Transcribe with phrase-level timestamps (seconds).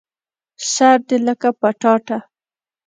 [0.73, 2.17] سر دي لکه پټاټه